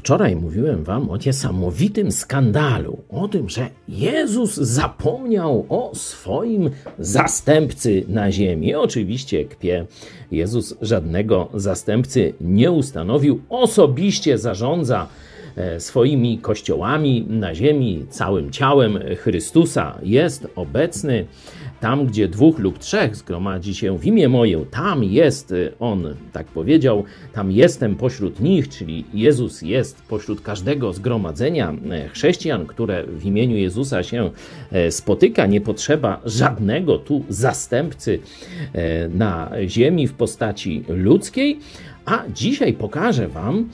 Wczoraj 0.00 0.36
mówiłem 0.36 0.84
wam 0.84 1.10
o 1.10 1.16
niesamowitym 1.26 2.12
skandalu, 2.12 2.98
o 3.10 3.28
tym, 3.28 3.48
że 3.48 3.68
Jezus 3.88 4.54
zapomniał 4.54 5.66
o 5.68 5.90
swoim 5.94 6.70
zastępcy 6.98 8.04
na 8.08 8.32
ziemi. 8.32 8.74
Oczywiście 8.74 9.44
kpie, 9.44 9.86
Jezus 10.30 10.74
żadnego 10.82 11.48
zastępcy 11.54 12.34
nie 12.40 12.70
ustanowił, 12.70 13.40
osobiście 13.48 14.38
zarządza 14.38 15.06
e, 15.56 15.80
swoimi 15.80 16.38
kościołami 16.38 17.26
na 17.28 17.54
ziemi, 17.54 18.06
całym 18.10 18.50
ciałem 18.50 18.98
Chrystusa 19.16 19.98
jest 20.02 20.46
obecny. 20.56 21.26
Tam, 21.80 22.06
gdzie 22.06 22.28
dwóch 22.28 22.58
lub 22.58 22.78
trzech 22.78 23.16
zgromadzi 23.16 23.74
się 23.74 23.98
w 23.98 24.06
imię 24.06 24.28
moje, 24.28 24.64
tam 24.70 25.04
jest 25.04 25.52
y, 25.52 25.72
On, 25.78 26.14
tak 26.32 26.46
powiedział, 26.46 27.04
tam 27.32 27.52
jestem 27.52 27.96
pośród 27.96 28.40
nich, 28.40 28.68
czyli 28.68 29.04
Jezus 29.14 29.62
jest 29.62 30.02
pośród 30.02 30.40
każdego 30.40 30.92
zgromadzenia 30.92 31.74
e, 31.90 32.08
chrześcijan, 32.08 32.66
które 32.66 33.04
w 33.06 33.24
imieniu 33.24 33.56
Jezusa 33.56 34.02
się 34.02 34.30
e, 34.72 34.90
spotyka. 34.90 35.46
Nie 35.46 35.60
potrzeba 35.60 36.20
żadnego 36.24 36.98
tu 36.98 37.24
zastępcy 37.28 38.18
e, 38.72 39.08
na 39.08 39.50
ziemi 39.66 40.06
w 40.06 40.14
postaci 40.14 40.84
ludzkiej. 40.88 41.58
A 42.04 42.24
dzisiaj 42.34 42.72
pokażę 42.72 43.28
Wam 43.28 43.68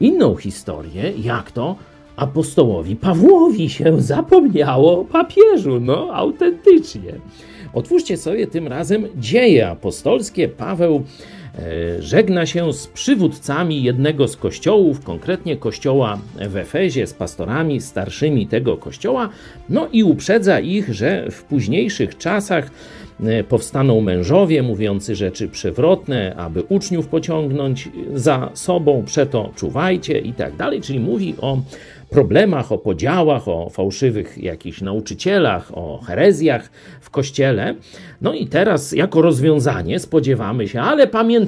inną 0.00 0.36
historię, 0.36 1.12
jak 1.22 1.52
to 1.52 1.76
apostołowi 2.20 2.96
Pawłowi 2.96 3.70
się 3.70 4.02
zapomniało 4.02 5.00
o 5.00 5.04
papieżu. 5.04 5.80
No, 5.80 6.08
autentycznie. 6.12 7.12
Otwórzcie 7.74 8.16
sobie 8.16 8.46
tym 8.46 8.68
razem 8.68 9.06
dzieje 9.16 9.68
apostolskie. 9.68 10.48
Paweł 10.48 11.02
żegna 12.00 12.46
się 12.46 12.72
z 12.72 12.86
przywódcami 12.86 13.82
jednego 13.82 14.28
z 14.28 14.36
kościołów, 14.36 15.04
konkretnie 15.04 15.56
kościoła 15.56 16.18
w 16.48 16.56
Efezie, 16.56 17.06
z 17.06 17.14
pastorami 17.14 17.80
starszymi 17.80 18.46
tego 18.46 18.76
kościoła, 18.76 19.28
no 19.68 19.88
i 19.92 20.04
uprzedza 20.04 20.60
ich, 20.60 20.94
że 20.94 21.30
w 21.30 21.44
późniejszych 21.44 22.18
czasach 22.18 22.70
e, 23.24 23.44
powstaną 23.44 24.00
mężowie 24.00 24.62
mówiący 24.62 25.14
rzeczy 25.14 25.48
przewrotne, 25.48 26.34
aby 26.36 26.62
uczniów 26.62 27.06
pociągnąć 27.08 27.88
za 28.14 28.50
sobą, 28.54 29.02
przeto 29.06 29.52
czuwajcie 29.56 30.18
i 30.18 30.32
tak 30.32 30.56
dalej, 30.56 30.80
czyli 30.80 31.00
mówi 31.00 31.34
o 31.40 31.58
problemach, 32.10 32.72
o 32.72 32.78
podziałach, 32.78 33.48
o 33.48 33.70
fałszywych 33.70 34.38
jakichś 34.38 34.80
nauczycielach, 34.80 35.70
o 35.74 36.00
herezjach 36.06 36.70
w 37.00 37.10
kościele. 37.10 37.74
No 38.20 38.34
i 38.34 38.46
teraz, 38.46 38.92
jako 38.92 39.22
rozwiązanie, 39.22 39.98
spodziewamy 39.98 40.68
się, 40.68 40.80
ale 40.80 41.06
pamiętajcie, 41.06 41.39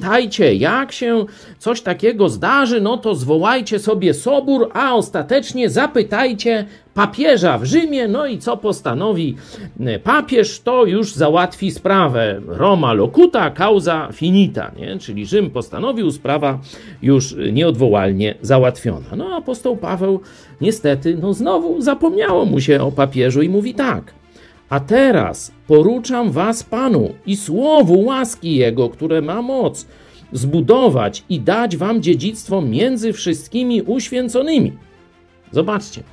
jak 0.57 0.91
się 0.91 1.25
coś 1.59 1.81
takiego 1.81 2.29
zdarzy, 2.29 2.81
no 2.81 2.97
to 2.97 3.15
zwołajcie 3.15 3.79
sobie 3.79 4.13
sobór, 4.13 4.69
a 4.73 4.95
ostatecznie 4.95 5.69
zapytajcie 5.69 6.65
papieża 6.93 7.57
w 7.57 7.65
Rzymie, 7.65 8.07
no 8.07 8.27
i 8.27 8.37
co 8.37 8.57
postanowi 8.57 9.35
e, 9.79 9.99
papież, 9.99 10.59
to 10.59 10.85
już 10.85 11.13
załatwi 11.13 11.71
sprawę. 11.71 12.41
Roma 12.47 12.93
locuta, 12.93 13.51
causa 13.51 14.09
finita, 14.11 14.71
nie? 14.77 14.99
czyli 14.99 15.25
Rzym 15.25 15.49
postanowił, 15.49 16.11
sprawa 16.11 16.59
już 17.01 17.35
nieodwołalnie 17.51 18.35
załatwiona. 18.41 19.15
No 19.15 19.35
apostoł 19.35 19.77
Paweł 19.77 20.19
niestety, 20.61 21.17
no 21.21 21.33
znowu 21.33 21.81
zapomniało 21.81 22.45
mu 22.45 22.59
się 22.59 22.81
o 22.81 22.91
papieżu 22.91 23.41
i 23.41 23.49
mówi 23.49 23.73
tak. 23.73 24.22
A 24.73 24.79
teraz 24.79 25.51
poruczam 25.67 26.31
was 26.31 26.63
Panu 26.63 27.13
i 27.25 27.35
słowu 27.35 28.01
łaski 28.01 28.55
Jego, 28.55 28.89
które 28.89 29.21
ma 29.21 29.41
moc 29.41 29.87
zbudować 30.31 31.23
i 31.29 31.39
dać 31.39 31.77
wam 31.77 32.01
dziedzictwo 32.01 32.61
między 32.61 33.13
wszystkimi 33.13 33.81
uświęconymi. 33.81 34.73
Zobaczcie, 35.51 36.03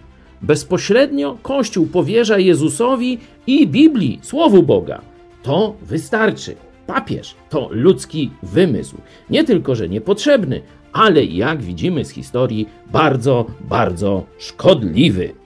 bezpośrednio 0.42 1.38
Kościół 1.42 1.86
powierza 1.86 2.38
Jezusowi 2.38 3.19
i 3.47 3.66
Biblii, 3.66 4.19
Słowu 4.22 4.62
Boga. 4.62 5.00
To 5.43 5.75
wystarczy. 5.82 6.56
Papież 6.87 7.34
to 7.50 7.69
ludzki 7.70 8.31
wymysł. 8.43 8.97
Nie 9.31 9.44
tylko, 9.44 9.75
że 9.75 9.88
niepotrzebny, 9.88 10.60
ale 10.93 11.25
jak 11.25 11.62
widzimy 11.62 12.04
z 12.04 12.10
historii, 12.10 12.69
bardzo, 12.93 13.47
bardzo 13.60 14.25
szkodliwy. 14.38 15.40